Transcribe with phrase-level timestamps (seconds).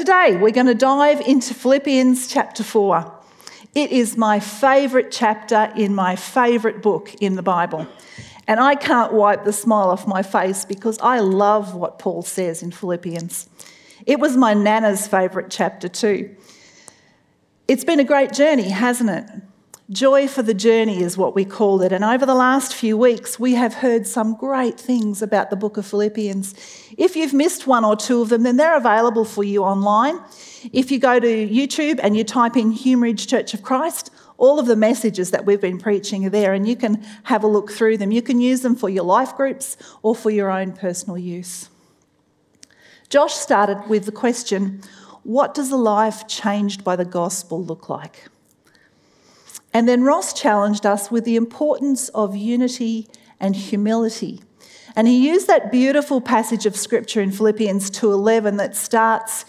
[0.00, 3.12] Today, we're going to dive into Philippians chapter 4.
[3.74, 7.86] It is my favourite chapter in my favourite book in the Bible.
[8.48, 12.62] And I can't wipe the smile off my face because I love what Paul says
[12.62, 13.50] in Philippians.
[14.06, 16.34] It was my Nana's favourite chapter too.
[17.68, 19.26] It's been a great journey, hasn't it?
[19.90, 21.90] Joy for the journey is what we call it.
[21.90, 25.76] And over the last few weeks, we have heard some great things about the book
[25.76, 26.54] of Philippians.
[26.96, 30.20] If you've missed one or two of them, then they're available for you online.
[30.72, 34.60] If you go to YouTube and you type in Hume Ridge Church of Christ, all
[34.60, 37.72] of the messages that we've been preaching are there, and you can have a look
[37.72, 38.12] through them.
[38.12, 41.68] You can use them for your life groups or for your own personal use.
[43.08, 44.82] Josh started with the question
[45.24, 48.28] What does a life changed by the gospel look like?
[49.72, 54.42] And then Ross challenged us with the importance of unity and humility.
[54.96, 59.44] And he used that beautiful passage of scripture in Philippians 2:11 that starts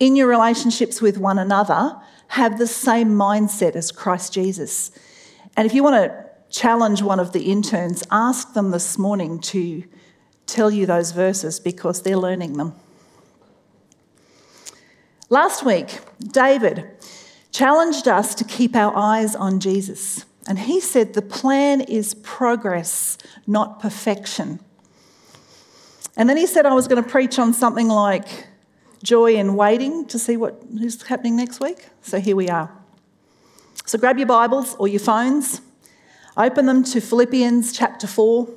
[0.00, 1.96] in your relationships with one another
[2.28, 4.90] have the same mindset as Christ Jesus.
[5.56, 9.84] And if you want to challenge one of the interns, ask them this morning to
[10.46, 12.74] tell you those verses because they're learning them.
[15.28, 16.88] Last week, David
[17.56, 20.26] challenged us to keep our eyes on Jesus.
[20.46, 24.60] And he said the plan is progress, not perfection.
[26.18, 28.46] And then he said I was going to preach on something like
[29.02, 31.88] joy in waiting to see what is happening next week.
[32.02, 32.70] So here we are.
[33.86, 35.62] So grab your Bibles or your phones,
[36.36, 38.48] open them to Philippians chapter 4.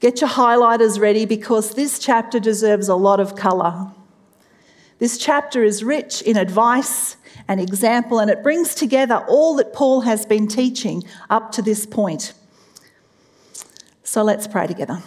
[0.00, 3.92] Get your highlighters ready because this chapter deserves a lot of colour.
[4.98, 7.16] This chapter is rich in advice
[7.48, 11.86] and example, and it brings together all that Paul has been teaching up to this
[11.86, 12.32] point.
[14.02, 15.02] So let's pray together.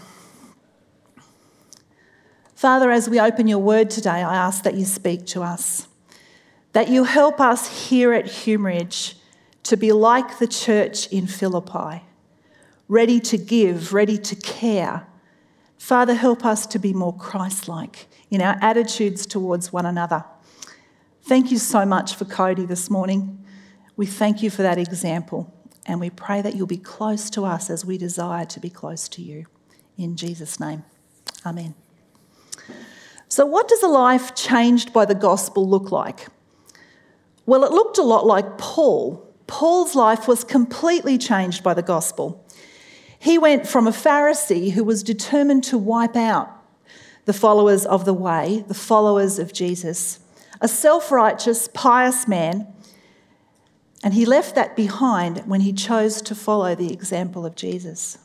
[2.55, 5.87] Father, as we open your word today, I ask that you speak to us,
[6.71, 9.17] that you help us here at Hume Ridge
[9.63, 12.03] to be like the church in Philippi,
[12.87, 15.05] ready to give, ready to care.
[15.77, 20.23] Father, help us to be more Christ like in our attitudes towards one another.
[21.25, 23.45] Thank you so much for Cody this morning.
[23.95, 25.53] We thank you for that example,
[25.85, 29.07] and we pray that you'll be close to us as we desire to be close
[29.07, 29.45] to you.
[29.97, 30.83] In Jesus' name,
[31.45, 31.75] Amen.
[33.29, 36.27] So, what does a life changed by the gospel look like?
[37.45, 39.33] Well, it looked a lot like Paul.
[39.47, 42.45] Paul's life was completely changed by the gospel.
[43.17, 46.49] He went from a Pharisee who was determined to wipe out
[47.23, 50.19] the followers of the way, the followers of Jesus,
[50.61, 52.67] a self righteous, pious man.
[54.03, 58.17] And he left that behind when he chose to follow the example of Jesus.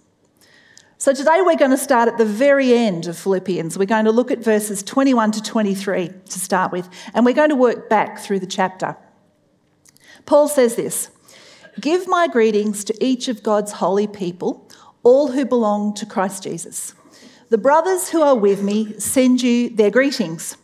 [1.01, 3.79] So today we're going to start at the very end of Philippians.
[3.79, 7.51] We're going to look at verses 21 to 23 to start with, and we're going
[7.51, 8.97] to work back through the chapter.
[10.27, 11.11] Paul says this
[11.81, 14.69] Give my greetings to each of God's holy people,
[15.05, 16.95] all who belong to Christ Jesus.
[17.51, 20.57] The brothers who are with me send you their greetings,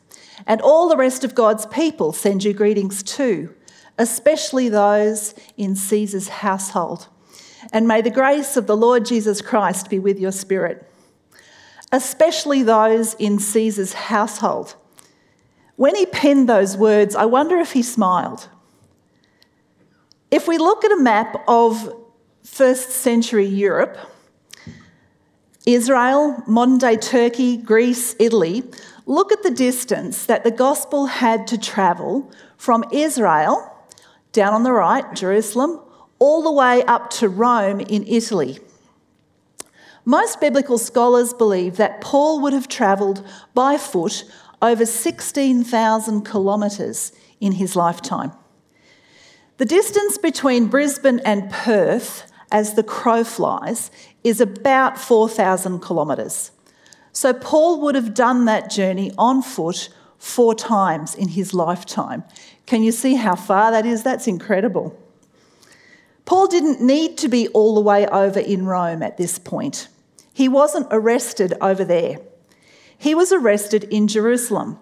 [0.47, 3.55] and all the rest of God's people send you greetings too,
[3.99, 7.09] especially those in Caesar's household.
[7.72, 10.88] And may the grace of the Lord Jesus Christ be with your spirit,
[11.91, 14.77] especially those in Caesar's household.
[15.77, 18.49] When he penned those words, I wonder if he smiled.
[20.31, 21.94] If we look at a map of
[22.44, 23.99] first century Europe,
[25.66, 28.65] Israel, modern day Turkey, Greece, Italy,
[29.06, 33.70] look at the distance that the gospel had to travel from Israel,
[34.32, 35.81] down on the right, Jerusalem,
[36.19, 38.59] all the way up to Rome in Italy.
[40.04, 44.25] Most biblical scholars believe that Paul would have travelled by foot
[44.60, 48.32] over 16,000 kilometres in his lifetime.
[49.56, 53.91] The distance between Brisbane and Perth, as the crow flies,
[54.25, 56.50] is about 4,000 kilometres.
[57.14, 59.88] So Paul would have done that journey on foot
[60.19, 62.25] four times in his lifetime.
[62.66, 64.02] Can you see how far that is?
[64.02, 64.99] That's incredible.
[66.25, 69.88] Paul didn't need to be all the way over in Rome at this point.
[70.32, 72.19] He wasn't arrested over there.
[72.99, 74.78] He was arrested in Jerusalem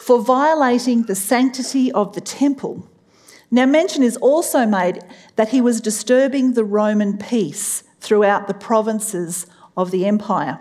[0.00, 2.88] for violating the sanctity of the temple.
[3.50, 5.00] Now, mention is also made
[5.36, 9.46] that he was disturbing the Roman peace throughout the provinces
[9.76, 10.60] of the empire.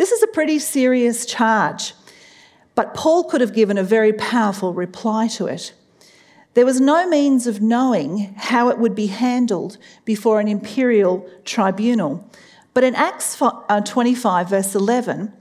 [0.00, 1.92] This is a pretty serious charge,
[2.74, 5.74] but Paul could have given a very powerful reply to it.
[6.54, 9.76] There was no means of knowing how it would be handled
[10.06, 12.26] before an imperial tribunal.
[12.72, 15.34] But in Acts uh, 25, verse 11,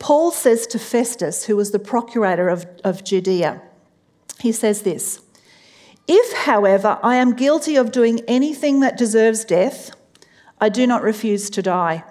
[0.00, 3.62] Paul says to Festus, who was the procurator of, of Judea,
[4.40, 5.20] he says this
[6.08, 9.92] If, however, I am guilty of doing anything that deserves death,
[10.60, 12.02] I do not refuse to die.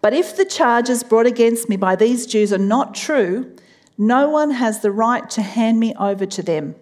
[0.00, 3.56] But if the charges brought against me by these Jews are not true,
[3.98, 6.74] no one has the right to hand me over to them.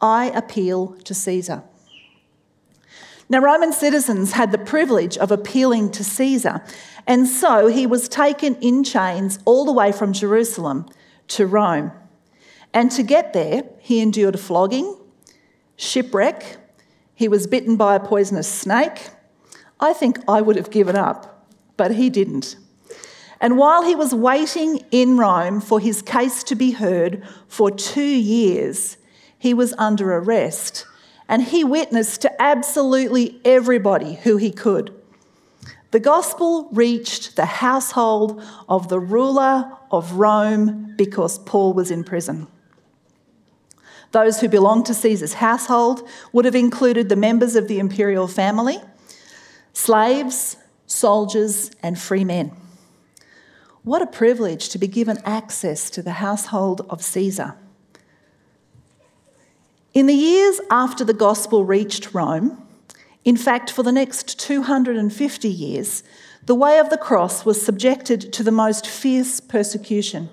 [0.00, 1.62] I appeal to Caesar.
[3.28, 6.62] Now, Roman citizens had the privilege of appealing to Caesar,
[7.06, 10.86] and so he was taken in chains all the way from Jerusalem
[11.28, 11.90] to Rome.
[12.72, 14.96] And to get there, he endured flogging,
[15.76, 16.58] shipwreck,
[17.14, 19.08] he was bitten by a poisonous snake.
[19.80, 21.35] I think I would have given up,
[21.76, 22.56] but he didn't.
[23.40, 28.02] And while he was waiting in Rome for his case to be heard for two
[28.02, 28.96] years,
[29.38, 30.86] he was under arrest
[31.28, 34.94] and he witnessed to absolutely everybody who he could.
[35.90, 42.46] The gospel reached the household of the ruler of Rome because Paul was in prison.
[44.12, 48.78] Those who belonged to Caesar's household would have included the members of the imperial family,
[49.72, 50.56] slaves,
[50.86, 52.52] soldiers, and free men.
[53.82, 57.54] What a privilege to be given access to the household of Caesar.
[59.94, 62.62] In the years after the gospel reached Rome,
[63.24, 66.02] in fact, for the next 250 years,
[66.44, 70.28] the way of the cross was subjected to the most fierce persecution.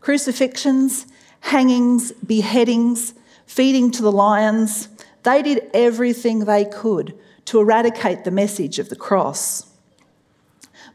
[0.00, 1.06] Crucifixions,
[1.40, 3.14] hangings, beheadings,
[3.46, 4.88] feeding to the lions,
[5.22, 7.14] they did everything they could
[7.52, 9.66] to eradicate the message of the cross.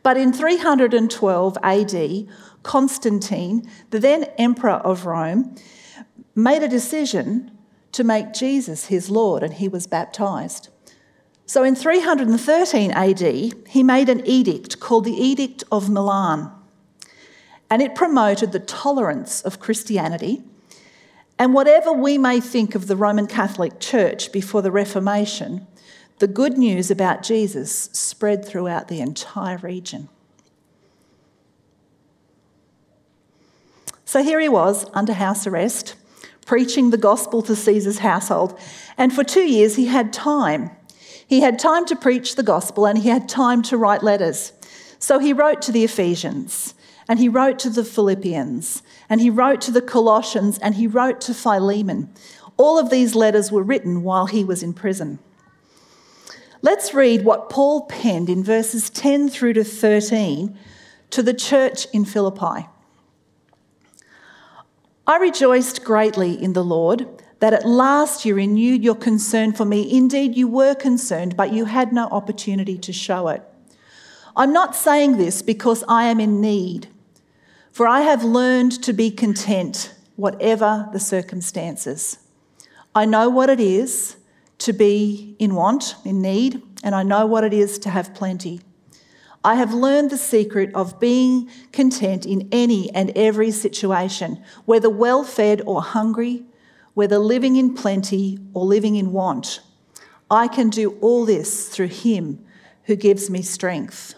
[0.01, 2.27] But in 312 AD,
[2.63, 5.53] Constantine, the then emperor of Rome,
[6.33, 7.55] made a decision
[7.91, 10.69] to make Jesus his Lord, and he was baptized.
[11.45, 16.51] So in 313 AD, he made an edict called the Edict of Milan,
[17.69, 20.41] and it promoted the tolerance of Christianity.
[21.37, 25.67] And whatever we may think of the Roman Catholic Church before the Reformation,
[26.19, 30.09] the good news about Jesus spread throughout the entire region.
[34.05, 35.95] So here he was under house arrest
[36.47, 38.57] preaching the gospel to Caesar's household.
[38.97, 40.71] And for two years, he had time.
[41.27, 44.53] He had time to preach the gospel and he had time to write letters.
[44.97, 46.73] So he wrote to the Ephesians
[47.09, 51.19] and he wrote to the Philippians and he wrote to the Colossians and he wrote
[51.21, 52.09] to Philemon.
[52.55, 55.19] All of these letters were written while he was in prison.
[56.61, 60.57] Let's read what Paul penned in verses 10 through to 13
[61.11, 62.67] to the church in Philippi.
[65.05, 67.07] I rejoiced greatly in the Lord
[67.39, 69.89] that at last you renewed your concern for me.
[69.95, 73.43] Indeed, you were concerned, but you had no opportunity to show it.
[74.35, 76.87] I'm not saying this because I am in need,
[77.71, 82.17] for I have learned to be content, whatever the circumstances.
[82.95, 84.17] I know what it is
[84.59, 88.61] to be in want, in need, and I know what it is to have plenty.
[89.43, 95.23] I have learned the secret of being content in any and every situation, whether well
[95.23, 96.43] fed or hungry,
[96.95, 99.61] whether living in plenty or living in want.
[100.29, 102.43] I can do all this through Him
[102.83, 104.15] who gives me strength.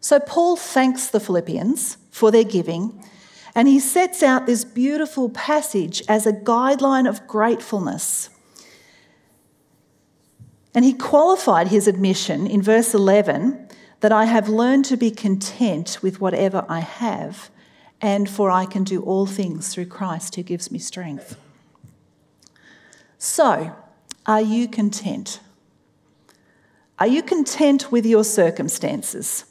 [0.00, 3.02] So, Paul thanks the Philippians for their giving,
[3.54, 8.28] and he sets out this beautiful passage as a guideline of gratefulness.
[10.74, 13.68] And he qualified his admission in verse 11
[14.00, 17.48] that I have learned to be content with whatever I have,
[18.00, 21.38] and for I can do all things through Christ who gives me strength.
[23.18, 23.74] So,
[24.26, 25.40] are you content?
[26.98, 29.46] Are you content with your circumstances?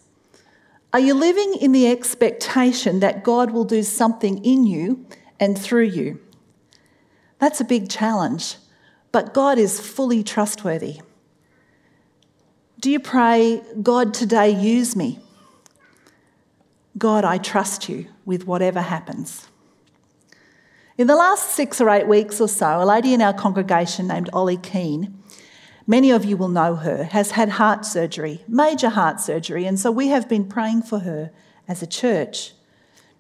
[0.94, 5.06] Are you living in the expectation that God will do something in you
[5.40, 6.22] and through you?
[7.40, 8.58] That's a big challenge,
[9.12, 11.02] but God is fully trustworthy.
[12.84, 15.18] Do you pray, God, today use me?
[16.98, 19.48] God, I trust you with whatever happens.
[20.98, 24.30] In the last six or eight weeks or so, a lady in our congregation named
[24.34, 25.18] Ollie Keane,
[25.88, 29.90] many of you will know her, has had heart surgery, major heart surgery, and so
[29.90, 31.32] we have been praying for her
[31.70, 32.52] as a church.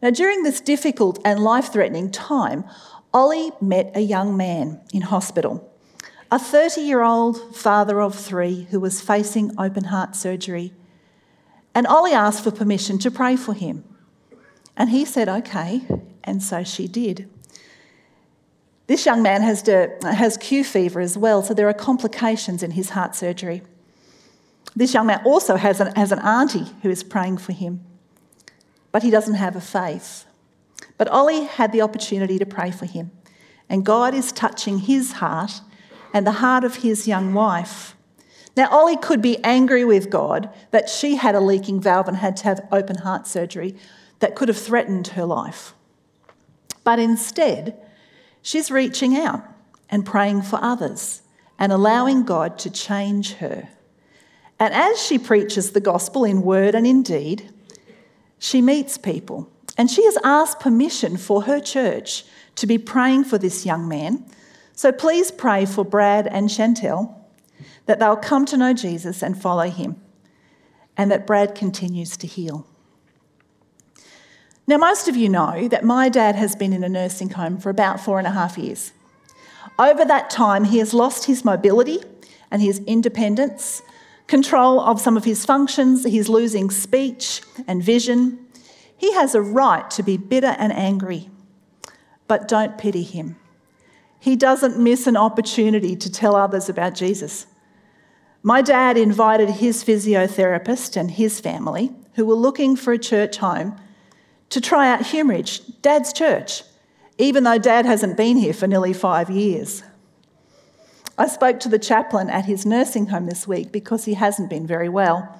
[0.01, 2.65] Now, during this difficult and life threatening time,
[3.13, 5.73] Ollie met a young man in hospital
[6.34, 10.74] a 30 year old father of three who was facing open heart surgery.
[11.75, 13.84] And Ollie asked for permission to pray for him.
[14.75, 15.86] And he said, okay,
[16.24, 17.30] and so she did.
[18.88, 22.72] This young man has, to, has Q fever as well, so there are complications in
[22.72, 23.62] his heart surgery.
[24.75, 27.82] This young man also has an, has an auntie who is praying for him.
[28.92, 30.25] but he doesn't have a faith.
[30.98, 33.12] But Ollie had the opportunity to pray for him,
[33.70, 35.62] and God is touching his heart
[36.13, 37.96] and the heart of his young wife.
[38.55, 42.38] Now, Ollie could be angry with God that she had a leaking valve and had
[42.38, 43.75] to have open heart surgery
[44.20, 45.74] that could have threatened her life.
[46.84, 47.75] But instead,
[48.43, 49.43] she's reaching out
[49.89, 51.24] and praying for others
[51.58, 53.70] and allowing God to change her.
[54.60, 57.50] And as she preaches the gospel in word and in deed,
[58.38, 59.50] she meets people.
[59.77, 62.24] And she has asked permission for her church
[62.55, 64.25] to be praying for this young man.
[64.74, 67.15] So please pray for Brad and Chantel
[67.86, 70.01] that they'll come to know Jesus and follow him,
[70.98, 72.68] and that Brad continues to heal.
[74.65, 77.70] Now, most of you know that my dad has been in a nursing home for
[77.70, 78.94] about four and a half years.
[79.77, 82.00] Over that time, he has lost his mobility
[82.50, 83.82] and his independence,
[84.27, 88.39] control of some of his functions, he's losing speech and vision.
[88.96, 91.30] He has a right to be bitter and angry,
[92.27, 93.36] but don't pity him.
[94.24, 97.46] He doesn't miss an opportunity to tell others about Jesus.
[98.42, 103.75] My dad invited his physiotherapist and his family, who were looking for a church home,
[104.50, 106.63] to try out Humeridge, Dad's church,
[107.18, 109.84] even though Dad hasn't been here for nearly five years.
[111.18, 114.65] I spoke to the chaplain at his nursing home this week because he hasn't been
[114.65, 115.38] very well.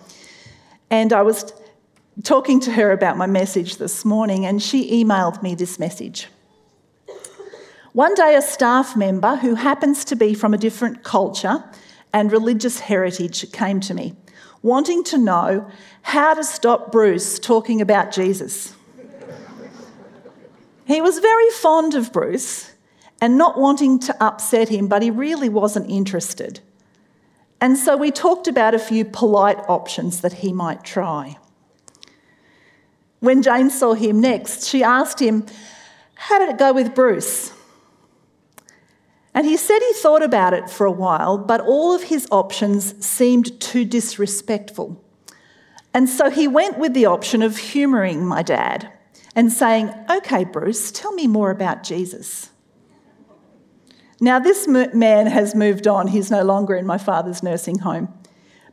[0.90, 1.54] And I was
[2.24, 6.28] talking to her about my message this morning, and she emailed me this message.
[7.94, 11.64] One day, a staff member who happens to be from a different culture
[12.12, 14.16] and religious heritage came to me,
[14.64, 15.70] wanting to know
[16.02, 18.76] how to stop Bruce talking about Jesus.
[20.86, 22.74] He was very fond of Bruce
[23.22, 26.62] and not wanting to upset him, but he really wasn't interested.
[27.62, 31.38] And so we talked about a few polite options that he might try.
[33.20, 35.46] When Jane saw him next, she asked him,
[36.16, 37.54] How did it go with Bruce?
[39.34, 43.04] And he said he thought about it for a while, but all of his options
[43.04, 45.04] seemed too disrespectful.
[45.94, 48.92] And so he went with the option of humouring my dad
[49.36, 52.52] and saying, Okay, Bruce, tell me more about Jesus.
[54.20, 56.08] Now, this man has moved on.
[56.08, 58.14] He's no longer in my father's nursing home,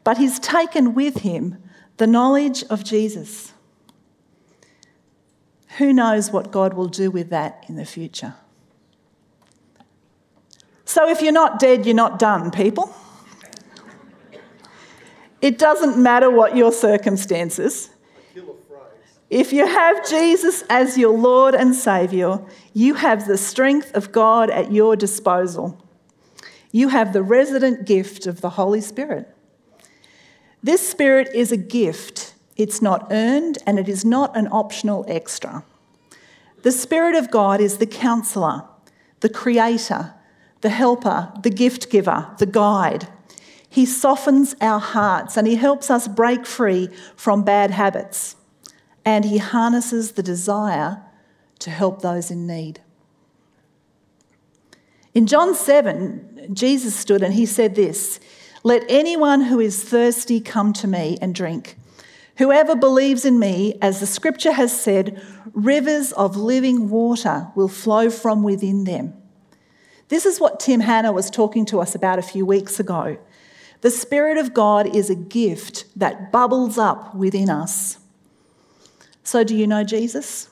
[0.05, 1.57] but he's taken with him
[1.97, 3.53] the knowledge of Jesus.
[5.79, 8.35] Who knows what God will do with that in the future?
[10.91, 12.93] So, if you're not dead, you're not done, people.
[15.41, 17.91] It doesn't matter what your circumstances.
[19.31, 22.45] If you have Jesus as your Lord and Saviour,
[22.75, 25.81] you have the strength of God at your disposal.
[26.73, 29.33] You have the resident gift of the Holy Spirit.
[30.61, 35.63] This Spirit is a gift, it's not earned and it is not an optional extra.
[36.63, 38.65] The Spirit of God is the counselor,
[39.21, 40.15] the creator,
[40.61, 43.09] the helper, the gift giver, the guide.
[43.69, 48.37] He softens our hearts and he helps us break free from bad habits
[49.05, 51.03] and he harnesses the desire
[51.61, 52.81] to help those in need.
[55.15, 58.21] In John 7, Jesus stood and he said this
[58.63, 61.77] Let anyone who is thirsty come to me and drink.
[62.37, 65.21] Whoever believes in me, as the scripture has said,
[65.53, 69.20] rivers of living water will flow from within them.
[70.11, 73.17] This is what Tim Hanna was talking to us about a few weeks ago.
[73.81, 77.99] The Spirit of God is a gift that bubbles up within us.
[79.23, 80.49] So, do you know Jesus?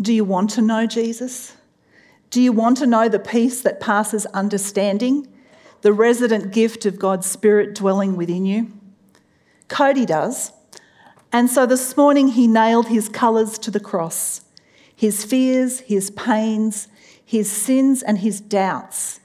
[0.00, 1.56] Do you want to know Jesus?
[2.28, 5.26] Do you want to know the peace that passes understanding,
[5.80, 8.70] the resident gift of God's Spirit dwelling within you?
[9.68, 10.52] Cody does.
[11.32, 14.42] And so this morning he nailed his colours to the cross
[14.94, 16.86] his fears, his pains,
[17.32, 19.20] his sins, and his doubts.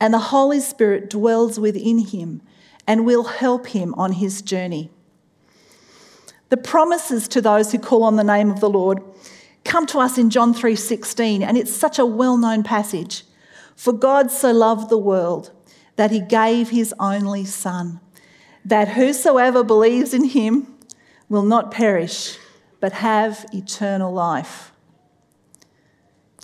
[0.00, 2.42] And the Holy Spirit dwells within him
[2.86, 4.88] and will help him on his journey.
[6.50, 9.02] The promises to those who call on the name of the Lord
[9.64, 13.24] come to us in John 3:16 and it's such a well-known passage.
[13.74, 15.50] For God so loved the world
[15.96, 17.98] that he gave his only son
[18.64, 20.72] that whosoever believes in him
[21.28, 22.38] will not perish
[22.78, 24.69] but have eternal life.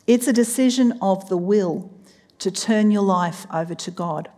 [0.07, 1.91] It's a decision of the will
[2.39, 4.31] to turn your life over to God,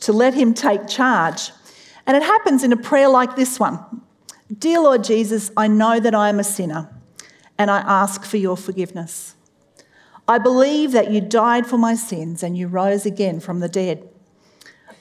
[0.00, 1.52] to let him take charge.
[2.06, 3.78] And it happens in a prayer like this one
[4.58, 6.90] Dear Lord Jesus, I know that I am a sinner
[7.56, 9.36] and I ask for your forgiveness.
[10.26, 14.08] I believe that you died for my sins and you rose again from the dead.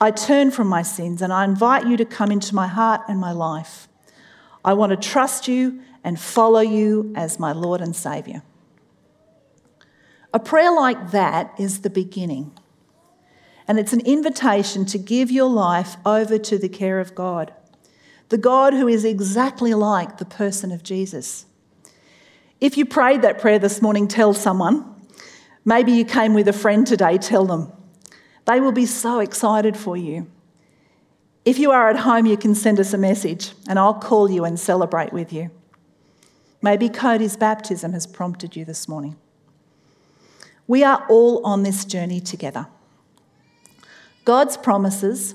[0.02, 3.20] I turn from my sins and I invite you to come into my heart and
[3.20, 3.88] my life.
[4.64, 8.44] I want to trust you and follow you as my Lord and Saviour.
[10.34, 12.52] A prayer like that is the beginning.
[13.68, 17.54] And it's an invitation to give your life over to the care of God,
[18.30, 21.46] the God who is exactly like the person of Jesus.
[22.62, 24.86] If you prayed that prayer this morning, tell someone.
[25.66, 27.72] Maybe you came with a friend today, tell them.
[28.46, 30.28] They will be so excited for you.
[31.46, 34.46] If you are at home, you can send us a message and I'll call you
[34.46, 35.52] and celebrate with you.
[36.62, 39.16] Maybe Cody's baptism has prompted you this morning.
[40.70, 42.68] We are all on this journey together.
[44.24, 45.34] God's promises,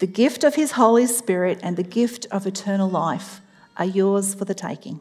[0.00, 3.40] the gift of His Holy Spirit, and the gift of eternal life
[3.76, 4.98] are yours for the taking.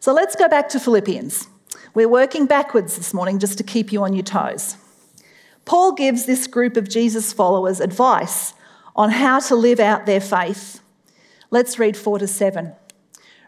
[0.00, 1.48] So let's go back to Philippians.
[1.94, 4.76] We're working backwards this morning just to keep you on your toes.
[5.64, 8.52] Paul gives this group of Jesus followers advice
[8.94, 10.80] on how to live out their faith.
[11.50, 12.74] Let's read 4 to 7.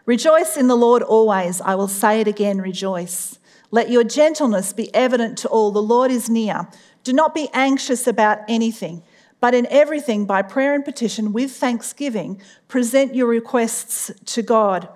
[0.07, 1.61] Rejoice in the Lord always.
[1.61, 3.38] I will say it again, rejoice.
[3.71, 5.71] Let your gentleness be evident to all.
[5.71, 6.67] The Lord is near.
[7.03, 9.03] Do not be anxious about anything,
[9.39, 14.89] but in everything, by prayer and petition, with thanksgiving, present your requests to God.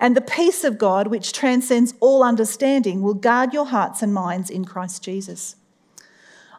[0.00, 4.50] And the peace of God, which transcends all understanding, will guard your hearts and minds
[4.50, 5.56] in Christ Jesus.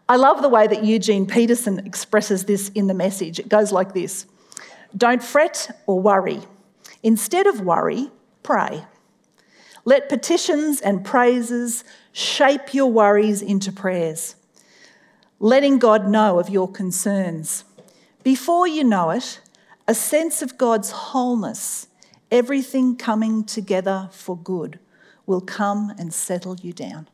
[0.09, 3.39] I love the way that Eugene Peterson expresses this in the message.
[3.39, 4.25] It goes like this
[4.95, 6.41] Don't fret or worry.
[7.03, 8.09] Instead of worry,
[8.41, 8.85] pray.
[9.87, 14.35] Let petitions and praises shape your worries into prayers,
[15.39, 17.63] letting God know of your concerns.
[18.21, 19.39] Before you know it,
[19.87, 21.87] a sense of God's wholeness,
[22.29, 24.77] everything coming together for good,
[25.25, 27.07] will come and settle you down.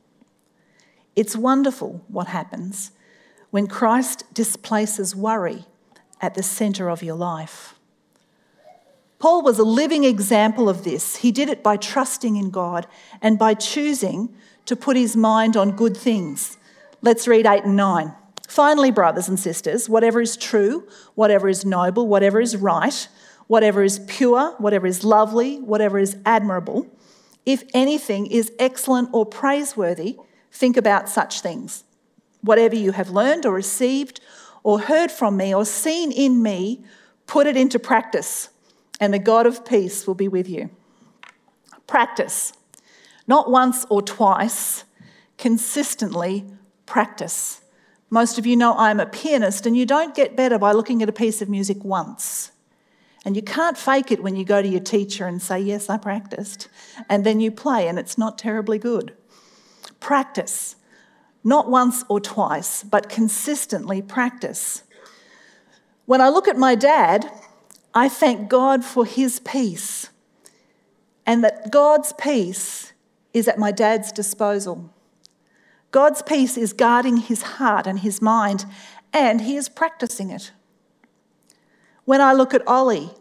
[1.15, 2.89] It's wonderful what happens
[3.51, 5.65] when Christ displaces worry
[6.20, 7.73] at the centre of your life.
[9.24, 11.15] Paul was a living example of this.
[11.15, 12.88] He did it by trusting in God
[13.22, 16.58] and by choosing to put his mind on good things.
[17.01, 18.13] Let's read 8 and 9.
[18.50, 23.07] Finally, brothers and sisters, whatever is true, whatever is noble, whatever is right,
[23.48, 26.86] whatever is pure, whatever is lovely, whatever is admirable,
[27.46, 30.18] if anything is excellent or praiseworthy,
[30.51, 31.86] think about such things.
[32.42, 34.20] Whatever you have learned or received
[34.64, 36.83] or heard from me or seen in me,
[37.25, 38.50] put it into practice
[39.00, 40.70] and the God of peace will be with you.
[41.88, 42.53] Practice,
[43.27, 44.84] not once or twice,
[45.38, 46.46] consistently
[46.86, 47.62] practice.
[48.10, 51.10] Most of you know I'm a pianist, and you don't get better by looking at
[51.10, 52.51] a piece of music once.
[53.25, 55.98] And you can't fake it when you go to your teacher and say, Yes, I
[55.98, 56.68] practiced.
[57.10, 59.16] And then you play, and it's not terribly good.
[60.00, 60.75] Practice,
[61.44, 64.84] not once or twice, but consistently practice.
[66.06, 67.32] When I look at my dad,
[67.94, 70.10] I thank God for his peace
[71.25, 72.94] and that God's peace
[73.34, 74.90] is at my dad's disposal.
[75.92, 78.66] God's peace is guarding his heart and his mind,
[79.14, 80.51] and he is practicing it.
[82.06, 83.12] When I look at Ollie,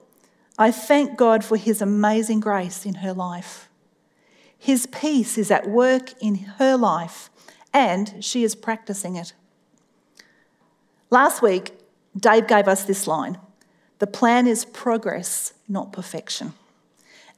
[0.59, 3.69] I thank God for his amazing grace in her life.
[4.59, 7.31] His peace is at work in her life,
[7.73, 9.33] and she is practicing it.
[11.11, 11.73] Last week,
[12.17, 13.39] Dave gave us this line
[14.03, 16.55] the plan is progress, not perfection.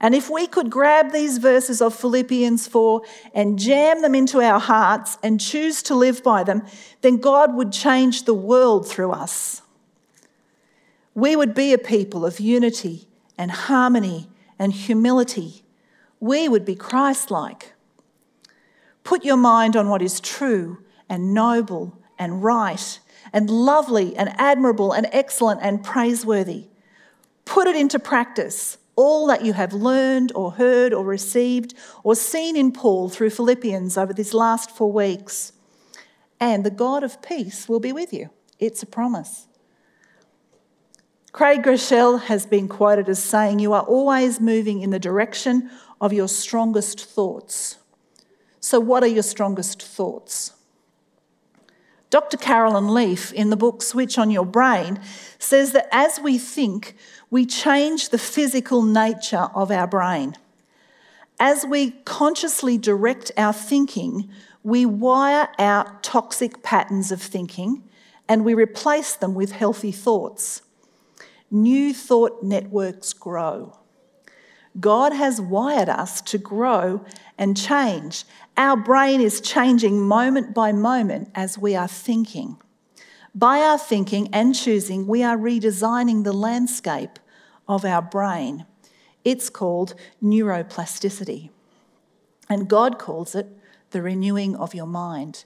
[0.01, 3.03] And if we could grab these verses of Philippians 4
[3.35, 6.63] and jam them into our hearts and choose to live by them,
[7.03, 9.61] then God would change the world through us.
[11.15, 15.65] We would be a people of unity and harmony and humility.
[16.19, 17.75] We would be Christ like.
[19.03, 20.79] Put your mind on what is true
[21.11, 22.99] and noble and right
[23.33, 26.67] and lovely and admirable and excellent and praiseworthy.
[27.45, 32.57] Put it into practice, all that you have learned or heard or received or seen
[32.57, 35.53] in Paul through Philippians over these last four weeks.
[36.41, 38.31] And the God of peace will be with you.
[38.59, 39.47] It's a promise.
[41.33, 45.69] Craig Groeschel has been quoted as saying, You are always moving in the direction
[46.01, 47.79] of your strongest thoughts.
[48.61, 50.53] So, what are your strongest thoughts?
[52.15, 52.37] Dr.
[52.37, 55.01] Carolyn Leaf, in the book Switch on Your Brain,
[55.41, 56.95] says that as we think,
[57.29, 60.37] we change the physical nature of our brain.
[61.41, 64.31] As we consciously direct our thinking,
[64.63, 67.83] we wire out toxic patterns of thinking
[68.29, 70.63] and we replace them with healthy thoughts.
[71.51, 73.77] New thought networks grow.
[74.81, 77.05] God has wired us to grow
[77.39, 78.25] and change.
[78.57, 82.59] Our brain is changing moment by moment as we are thinking.
[83.35, 87.19] By our thinking and choosing, we are redesigning the landscape
[87.69, 88.67] of our brain.
[89.25, 91.51] It's called neuroplasticity.
[92.49, 93.49] And God calls it
[93.91, 95.45] the renewing of your mind.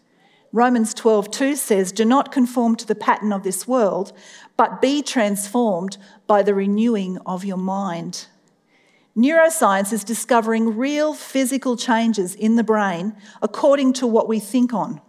[0.53, 4.13] Romans 12:2 says, "Do not conform to the pattern of this world,
[4.57, 8.27] but be transformed by the renewing of your mind."
[9.19, 15.01] Neuroscience is discovering real physical changes in the brain according to what we think on.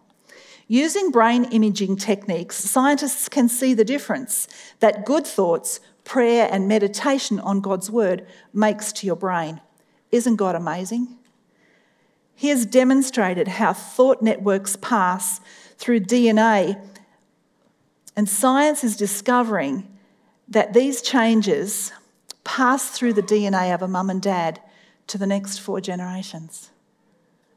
[0.67, 4.47] Using brain imaging techniques, scientists can see the difference
[4.79, 9.61] that good thoughts, prayer, and meditation on God's word makes to your brain.
[10.11, 11.15] Isn't God amazing?
[12.33, 15.39] He has demonstrated how thought networks pass
[15.77, 16.81] through DNA,
[18.15, 19.87] and science is discovering
[20.47, 21.91] that these changes
[22.49, 24.59] pass through the DNA of a mum and dad
[25.05, 26.71] to the next four generations.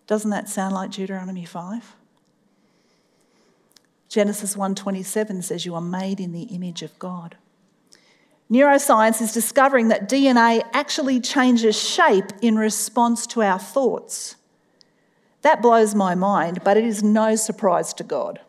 [0.07, 1.96] Doesn't that sound like Deuteronomy 5?
[4.11, 7.38] Genesis 1:27 says you are made in the image of God.
[8.50, 14.37] Neuroscience is discovering that DNA actually changes shape in response to our thoughts.
[15.40, 18.40] That blows my mind, but it is no surprise to God.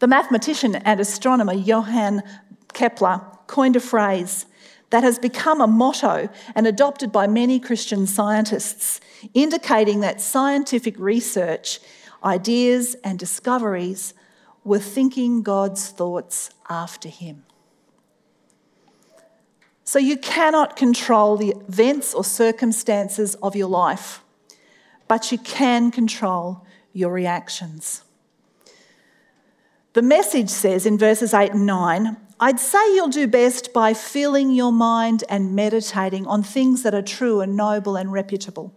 [0.00, 2.22] The mathematician and astronomer Johann
[2.74, 4.44] Kepler coined a phrase
[4.92, 9.00] that has become a motto and adopted by many Christian scientists,
[9.32, 11.80] indicating that scientific research,
[12.22, 14.12] ideas, and discoveries
[14.64, 17.44] were thinking God's thoughts after Him.
[19.82, 24.22] So you cannot control the events or circumstances of your life,
[25.08, 28.02] but you can control your reactions.
[29.94, 34.50] The message says in verses 8 and 9 I'd say you'll do best by filling
[34.50, 38.74] your mind and meditating on things that are true and noble and reputable,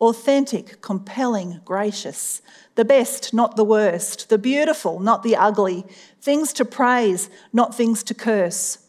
[0.00, 2.40] authentic, compelling, gracious,
[2.76, 5.84] the best, not the worst, the beautiful, not the ugly,
[6.20, 8.86] things to praise, not things to curse.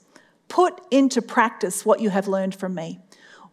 [0.49, 2.99] Put into practice what you have learned from me,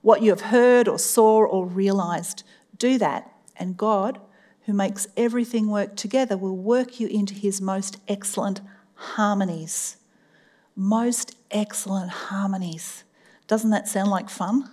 [0.03, 2.43] what you have heard or saw or realized.
[2.77, 4.21] Do that, and God,
[4.67, 8.61] who makes everything work together, will work you into his most excellent
[8.93, 9.98] harmonies
[10.79, 13.03] most excellent harmonies.
[13.49, 14.71] Doesn't that sound like fun?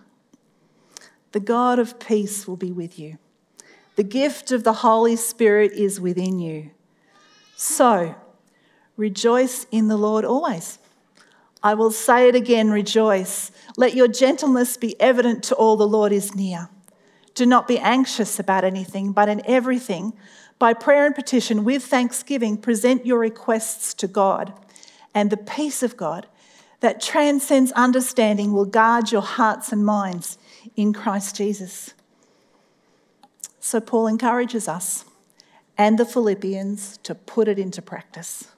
[1.31, 3.17] The God of peace will be with you.
[3.95, 6.69] The gift of the Holy Spirit is within you.
[7.55, 8.13] So,
[8.95, 10.77] rejoice in the Lord always.
[11.63, 13.51] I will say it again rejoice.
[13.75, 16.69] Let your gentleness be evident to all the Lord is near.
[17.33, 20.13] Do not be anxious about anything, but in everything,
[20.59, 24.53] by prayer and petition with thanksgiving, present your requests to God
[25.15, 26.27] and the peace of God
[26.81, 30.37] that transcends understanding will guard your hearts and minds
[30.75, 31.93] in Christ Jesus.
[33.59, 35.05] So, Paul encourages us
[35.77, 38.49] and the Philippians to put it into practice.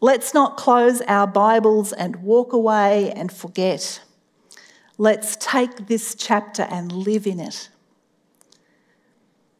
[0.00, 4.00] Let's not close our Bibles and walk away and forget.
[4.96, 7.68] Let's take this chapter and live in it.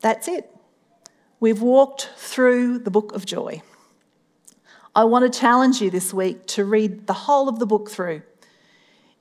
[0.00, 0.50] That's it.
[1.40, 3.62] We've walked through the book of joy.
[4.94, 8.22] I want to challenge you this week to read the whole of the book through.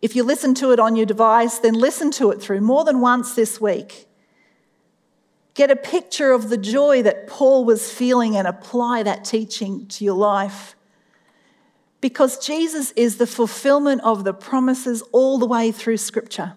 [0.01, 3.01] If you listen to it on your device, then listen to it through more than
[3.01, 4.07] once this week.
[5.53, 10.05] Get a picture of the joy that Paul was feeling and apply that teaching to
[10.05, 10.75] your life.
[12.01, 16.53] Because Jesus is the fulfillment of the promises all the way through Scripture.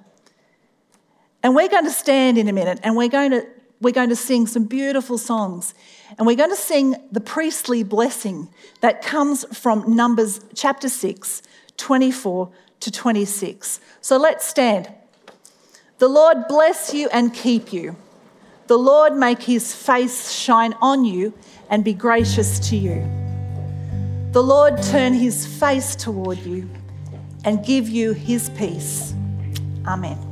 [1.43, 3.45] And we're going to stand in a minute and we're going to,
[3.83, 5.75] we're going to sing some beautiful songs.
[6.17, 8.49] And we're going to sing the priestly blessing
[8.81, 11.43] that comes from Numbers chapter 6,
[11.77, 13.81] 24 to 26.
[14.01, 14.89] So let's stand.
[15.99, 17.97] The Lord bless you and keep you.
[18.69, 21.35] The Lord make his face shine on you
[21.69, 23.07] and be gracious to you.
[24.31, 26.71] The Lord turn his face toward you
[27.45, 29.13] and give you his peace.
[29.87, 30.32] Amen.